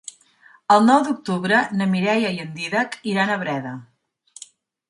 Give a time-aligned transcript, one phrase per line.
[0.75, 3.75] El nou d'octubre na Mireia i en Dídac iran a Breda.